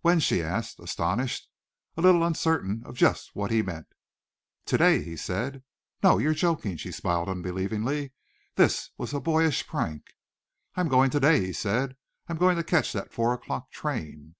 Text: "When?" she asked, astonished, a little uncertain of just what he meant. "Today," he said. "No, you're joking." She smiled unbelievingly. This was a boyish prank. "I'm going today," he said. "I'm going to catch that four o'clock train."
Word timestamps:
"When?" 0.00 0.18
she 0.18 0.42
asked, 0.42 0.80
astonished, 0.80 1.48
a 1.96 2.00
little 2.02 2.24
uncertain 2.24 2.82
of 2.84 2.96
just 2.96 3.36
what 3.36 3.52
he 3.52 3.62
meant. 3.62 3.86
"Today," 4.66 5.00
he 5.04 5.16
said. 5.16 5.62
"No, 6.02 6.18
you're 6.18 6.34
joking." 6.34 6.76
She 6.78 6.90
smiled 6.90 7.28
unbelievingly. 7.28 8.10
This 8.56 8.90
was 8.98 9.14
a 9.14 9.20
boyish 9.20 9.68
prank. 9.68 10.14
"I'm 10.74 10.88
going 10.88 11.10
today," 11.10 11.44
he 11.46 11.52
said. 11.52 11.96
"I'm 12.26 12.38
going 12.38 12.56
to 12.56 12.64
catch 12.64 12.92
that 12.92 13.12
four 13.12 13.32
o'clock 13.32 13.70
train." 13.70 14.34